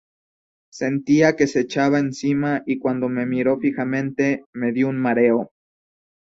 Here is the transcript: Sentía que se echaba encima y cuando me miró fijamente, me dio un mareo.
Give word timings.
Sentía 0.73 1.35
que 1.35 1.45
se 1.45 1.59
echaba 1.59 1.99
encima 1.99 2.63
y 2.65 2.79
cuando 2.79 3.07
me 3.07 3.27
miró 3.27 3.59
fijamente, 3.59 4.43
me 4.51 4.71
dio 4.71 4.87
un 4.89 4.97
mareo. 4.99 5.51